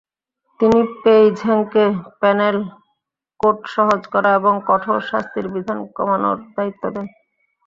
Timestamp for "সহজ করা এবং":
3.75-4.53